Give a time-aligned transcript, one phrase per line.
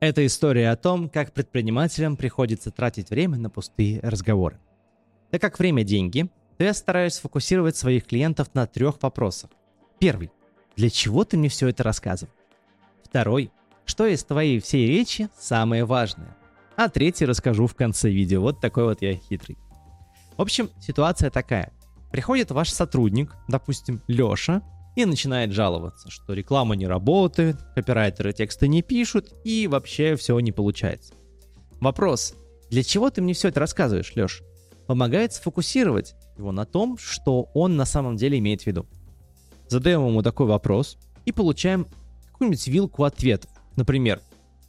[0.00, 4.58] Это история о том, как предпринимателям приходится тратить время на пустые разговоры.
[5.30, 9.50] Так как время– деньги, то я стараюсь сфокусировать своих клиентов на трех вопросах.
[9.98, 10.30] Первый–
[10.76, 12.32] для чего ты мне все это рассказывал?
[13.02, 13.50] Второй–
[13.86, 16.36] что из твоей всей речи самое важное?
[16.76, 18.40] А третий расскажу в конце видео.
[18.40, 19.56] Вот такой вот я хитрый.
[20.36, 21.72] В общем, ситуация такая.
[22.12, 24.62] Приходит ваш сотрудник, допустим, Леша,
[24.98, 30.50] и начинает жаловаться, что реклама не работает, копирайтеры тексты не пишут и вообще все не
[30.50, 31.14] получается.
[31.80, 32.34] Вопрос,
[32.68, 34.42] для чего ты мне все это рассказываешь, Леш?
[34.88, 38.86] Помогает сфокусировать его на том, что он на самом деле имеет в виду.
[39.68, 41.86] Задаем ему такой вопрос и получаем
[42.32, 43.52] какую-нибудь вилку ответов.
[43.76, 44.20] Например,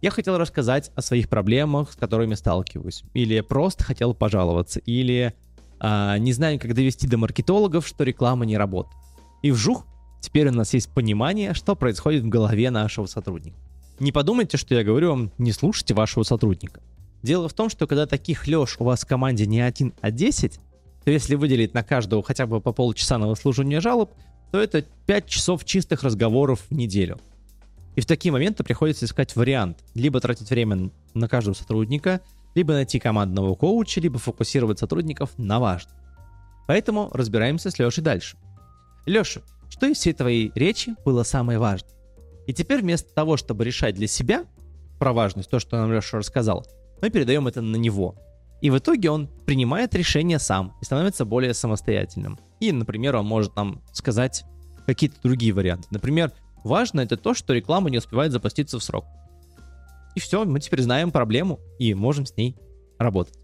[0.00, 3.04] я хотел рассказать о своих проблемах, с которыми сталкиваюсь.
[3.12, 4.80] Или просто хотел пожаловаться.
[4.80, 5.34] Или
[5.80, 8.96] а, не знаю, как довести до маркетологов, что реклама не работает.
[9.42, 9.84] И вжух,
[10.24, 13.58] Теперь у нас есть понимание, что происходит в голове нашего сотрудника.
[14.00, 16.80] Не подумайте, что я говорю вам, не слушайте вашего сотрудника.
[17.22, 20.58] Дело в том, что когда таких Леш у вас в команде не один, а 10,
[21.04, 24.12] то если выделить на каждого хотя бы по полчаса на выслушивание жалоб,
[24.50, 27.20] то это 5 часов чистых разговоров в неделю.
[27.94, 29.84] И в такие моменты приходится искать вариант.
[29.92, 32.22] Либо тратить время на каждого сотрудника,
[32.54, 35.94] либо найти командного коуча, либо фокусировать сотрудников на важном.
[36.66, 38.38] Поэтому разбираемся с Лешей дальше.
[39.04, 39.42] Леша,
[39.74, 41.90] что из всей твоей речи было самое важное.
[42.46, 44.44] И теперь вместо того, чтобы решать для себя
[45.00, 46.64] про важность, то, что нам Леша рассказал,
[47.02, 48.14] мы передаем это на него.
[48.60, 52.38] И в итоге он принимает решение сам и становится более самостоятельным.
[52.60, 54.44] И, например, он может нам сказать
[54.86, 55.88] какие-то другие варианты.
[55.90, 56.30] Например,
[56.62, 59.06] важно это то, что реклама не успевает запуститься в срок.
[60.14, 62.56] И все, мы теперь знаем проблему и можем с ней
[62.96, 63.36] работать.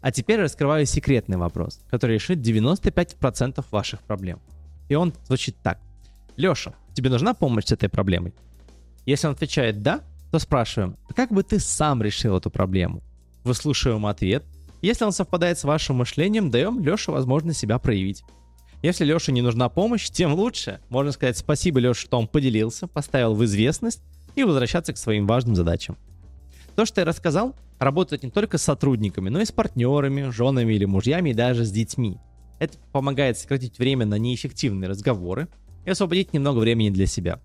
[0.00, 4.40] А теперь раскрываю секретный вопрос, который решит 95% ваших проблем.
[4.88, 5.80] И он звучит так.
[6.36, 8.34] Леша, тебе нужна помощь с этой проблемой?
[9.06, 13.02] Если он отвечает «да», то спрашиваем, а как бы ты сам решил эту проблему?
[13.44, 14.44] Выслушиваем ответ.
[14.82, 18.24] Если он совпадает с вашим мышлением, даем Леше возможность себя проявить.
[18.82, 20.80] Если Леше не нужна помощь, тем лучше.
[20.90, 24.02] Можно сказать спасибо Леше, что он поделился, поставил в известность
[24.34, 25.96] и возвращаться к своим важным задачам.
[26.74, 30.84] То, что я рассказал, работает не только с сотрудниками, но и с партнерами, женами или
[30.84, 32.18] мужьями и даже с детьми.
[32.58, 35.48] Это помогает сократить время на неэффективные разговоры
[35.84, 37.40] и освободить немного времени для себя.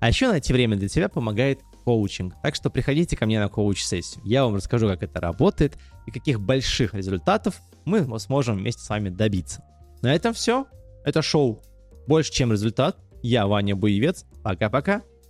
[0.00, 2.34] А еще найти время для себя помогает коучинг.
[2.42, 4.22] Так что приходите ко мне на коуч-сессию.
[4.24, 5.76] Я вам расскажу, как это работает
[6.06, 9.64] и каких больших результатов мы сможем вместе с вами добиться.
[10.02, 10.66] На этом все.
[11.04, 11.62] Это шоу
[12.06, 12.96] «Больше, чем результат».
[13.22, 14.24] Я Ваня Буевец.
[14.44, 15.02] Пока-пока.